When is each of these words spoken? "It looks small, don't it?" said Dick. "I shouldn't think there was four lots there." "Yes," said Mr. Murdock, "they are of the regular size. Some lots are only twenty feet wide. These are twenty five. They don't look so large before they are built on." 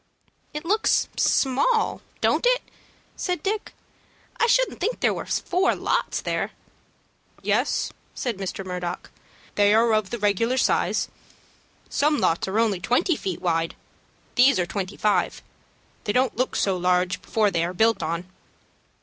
"It 0.51 0.65
looks 0.65 1.09
small, 1.15 2.01
don't 2.21 2.47
it?" 2.47 2.63
said 3.15 3.43
Dick. 3.43 3.75
"I 4.39 4.47
shouldn't 4.47 4.79
think 4.79 4.99
there 4.99 5.13
was 5.13 5.37
four 5.41 5.75
lots 5.75 6.21
there." 6.21 6.53
"Yes," 7.43 7.91
said 8.15 8.37
Mr. 8.39 8.65
Murdock, 8.65 9.11
"they 9.53 9.75
are 9.75 9.93
of 9.93 10.09
the 10.09 10.17
regular 10.17 10.57
size. 10.57 11.07
Some 11.87 12.17
lots 12.17 12.47
are 12.47 12.57
only 12.57 12.79
twenty 12.79 13.15
feet 13.15 13.41
wide. 13.41 13.75
These 14.33 14.57
are 14.57 14.65
twenty 14.65 14.97
five. 14.97 15.43
They 16.05 16.13
don't 16.13 16.35
look 16.35 16.55
so 16.55 16.75
large 16.77 17.21
before 17.21 17.51
they 17.51 17.63
are 17.63 17.71
built 17.71 18.01
on." 18.01 18.25